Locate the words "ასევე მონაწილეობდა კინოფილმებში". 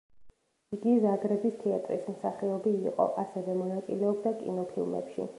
3.25-5.27